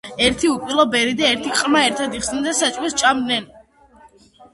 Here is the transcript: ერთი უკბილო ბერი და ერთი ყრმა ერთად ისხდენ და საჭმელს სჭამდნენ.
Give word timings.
ერთი 0.27 0.47
უკბილო 0.51 0.85
ბერი 0.95 1.11
და 1.19 1.27
ერთი 1.33 1.51
ყრმა 1.59 1.83
ერთად 1.89 2.15
ისხდენ 2.19 2.47
და 2.47 2.53
საჭმელს 2.61 2.95
სჭამდნენ. 2.97 3.47